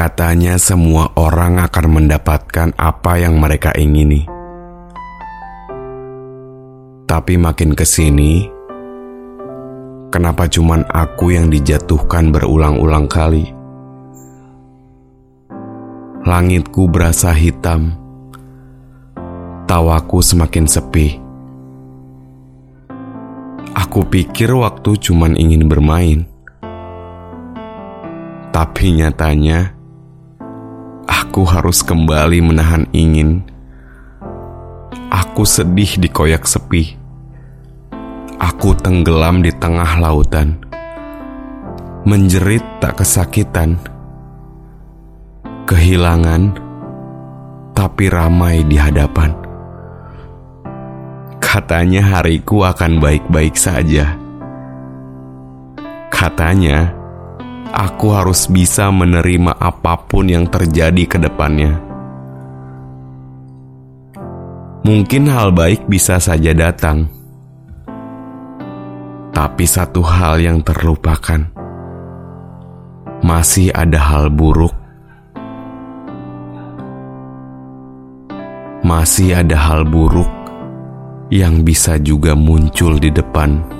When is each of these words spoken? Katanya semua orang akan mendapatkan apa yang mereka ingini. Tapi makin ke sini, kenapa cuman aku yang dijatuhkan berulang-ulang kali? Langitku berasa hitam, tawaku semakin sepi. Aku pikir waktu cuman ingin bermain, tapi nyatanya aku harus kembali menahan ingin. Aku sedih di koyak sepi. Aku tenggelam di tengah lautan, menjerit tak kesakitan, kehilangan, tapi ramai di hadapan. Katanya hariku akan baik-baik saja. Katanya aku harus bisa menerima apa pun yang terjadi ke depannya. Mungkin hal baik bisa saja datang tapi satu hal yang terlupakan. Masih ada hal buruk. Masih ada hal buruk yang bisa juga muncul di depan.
Katanya 0.00 0.56
semua 0.56 1.12
orang 1.12 1.60
akan 1.60 2.00
mendapatkan 2.00 2.72
apa 2.80 3.20
yang 3.20 3.36
mereka 3.36 3.68
ingini. 3.76 4.24
Tapi 7.04 7.36
makin 7.36 7.76
ke 7.76 7.84
sini, 7.84 8.48
kenapa 10.08 10.48
cuman 10.48 10.88
aku 10.88 11.36
yang 11.36 11.52
dijatuhkan 11.52 12.32
berulang-ulang 12.32 13.12
kali? 13.12 13.52
Langitku 16.24 16.88
berasa 16.88 17.36
hitam, 17.36 17.92
tawaku 19.68 20.24
semakin 20.24 20.64
sepi. 20.64 21.20
Aku 23.76 24.08
pikir 24.08 24.48
waktu 24.56 24.96
cuman 24.96 25.36
ingin 25.36 25.68
bermain, 25.68 26.24
tapi 28.48 28.96
nyatanya 28.96 29.76
aku 31.30 31.46
harus 31.46 31.86
kembali 31.86 32.42
menahan 32.42 32.90
ingin. 32.90 33.46
Aku 35.14 35.46
sedih 35.46 35.94
di 36.02 36.10
koyak 36.10 36.42
sepi. 36.42 36.98
Aku 38.34 38.74
tenggelam 38.74 39.38
di 39.38 39.54
tengah 39.54 40.02
lautan, 40.02 40.58
menjerit 42.02 42.66
tak 42.82 42.98
kesakitan, 42.98 43.78
kehilangan, 45.70 46.50
tapi 47.78 48.10
ramai 48.10 48.66
di 48.66 48.74
hadapan. 48.74 49.30
Katanya 51.38 52.18
hariku 52.18 52.66
akan 52.66 52.98
baik-baik 52.98 53.54
saja. 53.54 54.18
Katanya 56.10 56.90
aku 57.70 58.12
harus 58.12 58.50
bisa 58.50 58.90
menerima 58.90 59.56
apa 59.56 59.94
pun 60.06 60.26
yang 60.26 60.46
terjadi 60.50 61.04
ke 61.06 61.18
depannya. 61.18 61.78
Mungkin 64.84 65.28
hal 65.30 65.54
baik 65.54 65.86
bisa 65.86 66.18
saja 66.18 66.50
datang 66.56 67.20
tapi 69.40 69.64
satu 69.64 70.04
hal 70.04 70.36
yang 70.42 70.60
terlupakan. 70.60 71.48
Masih 73.24 73.72
ada 73.72 73.96
hal 73.96 74.28
buruk. 74.28 74.76
Masih 78.84 79.40
ada 79.40 79.56
hal 79.56 79.88
buruk 79.88 80.28
yang 81.32 81.64
bisa 81.64 81.96
juga 81.96 82.36
muncul 82.36 83.00
di 83.00 83.08
depan. 83.08 83.79